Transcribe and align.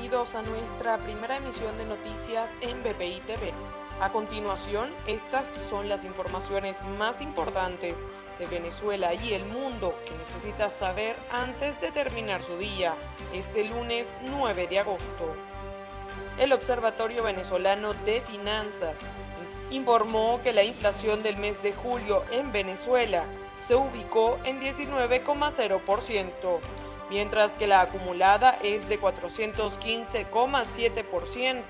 bienvenidos 0.00 0.36
a 0.36 0.42
nuestra 0.42 0.96
primera 0.98 1.38
emisión 1.38 1.76
de 1.76 1.84
noticias 1.84 2.52
en 2.60 2.80
BPI 2.84 3.20
TV. 3.26 3.52
A 4.00 4.10
continuación, 4.10 4.90
estas 5.08 5.48
son 5.60 5.88
las 5.88 6.04
informaciones 6.04 6.84
más 6.98 7.20
importantes 7.20 8.06
de 8.38 8.46
Venezuela 8.46 9.12
y 9.14 9.32
el 9.32 9.44
mundo 9.46 9.98
que 10.06 10.16
necesitas 10.16 10.72
saber 10.72 11.16
antes 11.32 11.80
de 11.80 11.90
terminar 11.90 12.44
su 12.44 12.56
día, 12.58 12.94
este 13.32 13.64
lunes 13.64 14.14
9 14.30 14.68
de 14.68 14.78
agosto. 14.78 15.34
El 16.38 16.52
Observatorio 16.52 17.24
Venezolano 17.24 17.92
de 18.04 18.20
Finanzas 18.20 18.94
informó 19.72 20.38
que 20.44 20.52
la 20.52 20.62
inflación 20.62 21.24
del 21.24 21.38
mes 21.38 21.60
de 21.60 21.72
julio 21.72 22.22
en 22.30 22.52
Venezuela 22.52 23.24
se 23.56 23.74
ubicó 23.74 24.38
en 24.44 24.60
19,0% 24.60 26.60
mientras 27.10 27.54
que 27.54 27.66
la 27.66 27.80
acumulada 27.80 28.58
es 28.62 28.88
de 28.88 29.00
415,7% 29.00 31.62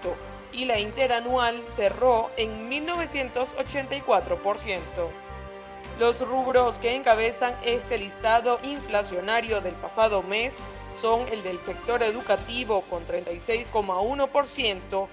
y 0.52 0.65
la 0.65 0.79
interanual 0.79 1.62
cerró 1.66 2.30
en 2.37 2.70
1984%. 2.70 4.79
Los 5.98 6.20
rubros 6.20 6.79
que 6.79 6.95
encabezan 6.95 7.56
este 7.65 7.98
listado 7.98 8.60
inflacionario 8.62 9.60
del 9.60 9.74
pasado 9.74 10.23
mes 10.23 10.56
son 10.95 11.27
el 11.29 11.43
del 11.43 11.60
sector 11.62 12.02
educativo 12.02 12.80
con 12.82 13.07
36,1%, 13.07 15.09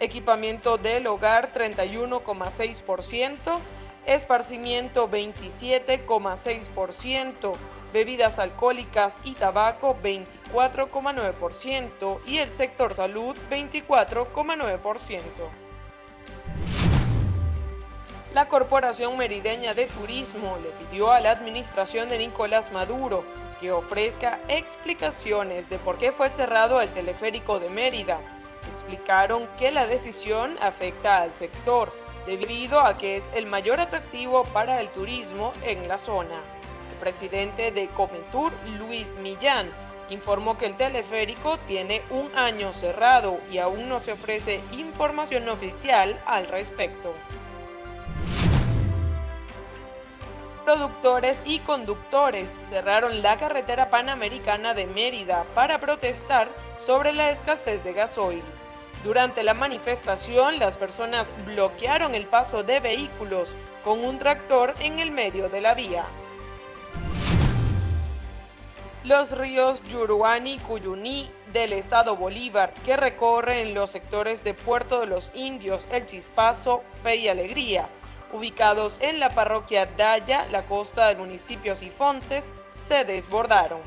equipamiento 0.00 0.78
del 0.78 1.06
hogar 1.06 1.52
31,6%, 1.52 3.58
esparcimiento 4.06 5.10
27,6%, 5.10 7.56
bebidas 7.92 8.38
alcohólicas 8.38 9.14
y 9.24 9.32
tabaco 9.32 9.96
24,9% 10.02 12.20
y 12.26 12.38
el 12.38 12.52
sector 12.52 12.94
salud 12.94 13.36
24,9%. 13.50 15.20
La 18.34 18.48
Corporación 18.48 19.18
Merideña 19.18 19.74
de 19.74 19.86
Turismo 19.86 20.56
le 20.62 20.70
pidió 20.70 21.12
a 21.12 21.20
la 21.20 21.32
administración 21.32 22.08
de 22.08 22.16
Nicolás 22.16 22.72
Maduro 22.72 23.24
que 23.60 23.72
ofrezca 23.72 24.40
explicaciones 24.48 25.68
de 25.68 25.78
por 25.78 25.98
qué 25.98 26.12
fue 26.12 26.30
cerrado 26.30 26.80
el 26.80 26.88
teleférico 26.88 27.60
de 27.60 27.68
Mérida. 27.68 28.18
Explicaron 28.72 29.46
que 29.58 29.70
la 29.70 29.86
decisión 29.86 30.56
afecta 30.62 31.20
al 31.20 31.34
sector 31.34 31.92
debido 32.26 32.80
a 32.80 32.96
que 32.96 33.16
es 33.16 33.24
el 33.34 33.46
mayor 33.46 33.80
atractivo 33.80 34.44
para 34.44 34.80
el 34.80 34.88
turismo 34.90 35.52
en 35.62 35.88
la 35.88 35.98
zona. 35.98 36.42
El 36.92 36.98
presidente 37.00 37.72
de 37.72 37.88
Comentur, 37.88 38.52
Luis 38.78 39.14
Millán, 39.16 39.70
informó 40.10 40.58
que 40.58 40.66
el 40.66 40.76
teleférico 40.76 41.58
tiene 41.66 42.02
un 42.10 42.30
año 42.36 42.72
cerrado 42.72 43.38
y 43.50 43.58
aún 43.58 43.88
no 43.88 44.00
se 44.00 44.12
ofrece 44.12 44.60
información 44.72 45.48
oficial 45.48 46.20
al 46.26 46.46
respecto. 46.48 47.14
Productores 50.64 51.40
y 51.44 51.58
conductores 51.58 52.48
cerraron 52.70 53.20
la 53.20 53.36
carretera 53.36 53.90
panamericana 53.90 54.74
de 54.74 54.86
Mérida 54.86 55.44
para 55.56 55.78
protestar 55.78 56.48
sobre 56.78 57.12
la 57.12 57.30
escasez 57.30 57.82
de 57.82 57.92
gasoil. 57.92 58.44
Durante 59.04 59.42
la 59.42 59.54
manifestación, 59.54 60.60
las 60.60 60.78
personas 60.78 61.30
bloquearon 61.44 62.14
el 62.14 62.26
paso 62.26 62.62
de 62.62 62.78
vehículos 62.78 63.54
con 63.82 64.04
un 64.04 64.20
tractor 64.20 64.74
en 64.78 65.00
el 65.00 65.10
medio 65.10 65.48
de 65.48 65.60
la 65.60 65.74
vía. 65.74 66.04
Los 69.02 69.36
ríos 69.36 69.82
Yuruani 69.88 70.52
y 70.52 70.58
Cuyuní 70.60 71.28
del 71.52 71.72
estado 71.72 72.14
Bolívar, 72.14 72.72
que 72.84 72.96
recorren 72.96 73.74
los 73.74 73.90
sectores 73.90 74.44
de 74.44 74.54
Puerto 74.54 75.00
de 75.00 75.06
los 75.06 75.32
Indios, 75.34 75.88
El 75.90 76.06
Chispazo, 76.06 76.84
Fe 77.02 77.16
y 77.16 77.28
Alegría, 77.28 77.88
ubicados 78.32 78.98
en 79.00 79.18
la 79.18 79.30
parroquia 79.30 79.86
Daya, 79.96 80.46
la 80.52 80.62
costa 80.66 81.08
del 81.08 81.18
municipio 81.18 81.74
Sifontes, 81.74 82.52
se 82.86 83.04
desbordaron. 83.04 83.80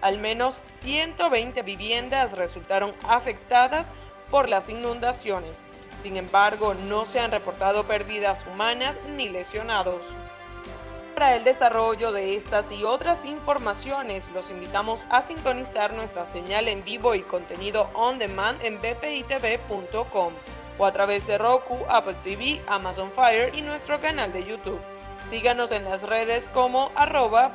Al 0.00 0.18
menos 0.18 0.62
120 0.80 1.60
viviendas 1.62 2.32
resultaron 2.32 2.94
afectadas 3.06 3.92
por 4.32 4.48
las 4.48 4.70
inundaciones. 4.70 5.60
Sin 6.02 6.16
embargo, 6.16 6.74
no 6.88 7.04
se 7.04 7.20
han 7.20 7.30
reportado 7.30 7.84
pérdidas 7.84 8.44
humanas 8.50 8.98
ni 9.16 9.28
lesionados. 9.28 10.02
Para 11.14 11.36
el 11.36 11.44
desarrollo 11.44 12.10
de 12.10 12.34
estas 12.34 12.72
y 12.72 12.82
otras 12.82 13.26
informaciones, 13.26 14.30
los 14.32 14.50
invitamos 14.50 15.06
a 15.10 15.20
sintonizar 15.20 15.92
nuestra 15.92 16.24
señal 16.24 16.66
en 16.66 16.82
vivo 16.82 17.14
y 17.14 17.20
contenido 17.20 17.88
on 17.94 18.18
demand 18.18 18.58
en 18.64 18.80
bpitv.com 18.80 20.32
o 20.78 20.86
a 20.86 20.92
través 20.92 21.26
de 21.26 21.36
Roku, 21.36 21.78
Apple 21.88 22.16
TV, 22.24 22.60
Amazon 22.66 23.12
Fire 23.12 23.54
y 23.54 23.60
nuestro 23.60 24.00
canal 24.00 24.32
de 24.32 24.44
YouTube. 24.44 24.80
Síganos 25.28 25.70
en 25.70 25.84
las 25.84 26.02
redes 26.04 26.48
como 26.48 26.90
arroba. 26.94 27.52